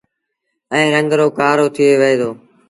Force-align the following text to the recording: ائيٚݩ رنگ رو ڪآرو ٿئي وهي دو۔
ائيٚݩ 0.73 0.93
رنگ 0.95 1.09
رو 1.19 1.27
ڪآرو 1.37 1.65
ٿئي 1.75 1.89
وهي 1.99 2.15
دو۔ 2.21 2.29